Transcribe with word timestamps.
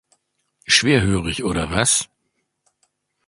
Schwerhörig 0.67 1.43
oder 1.43 1.69
was? 1.69 2.09